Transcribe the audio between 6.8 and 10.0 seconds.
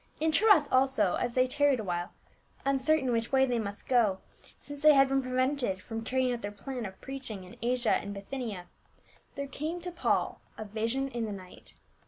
of preaching in Asia and Bithynia— there came to